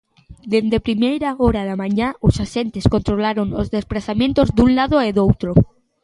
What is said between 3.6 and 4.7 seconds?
os desprazamentos dun